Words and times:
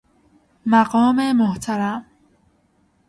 مقام 0.65 1.31
محترم 1.31 2.05